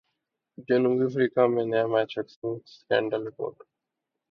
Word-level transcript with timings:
جنوبی 0.67 1.03
افریقہ 1.07 1.43
میں 1.53 1.65
نیا 1.71 1.83
میچ 1.91 2.11
فکسنگ 2.15 2.55
سکینڈل 2.73 3.21
رپورٹ 3.27 3.55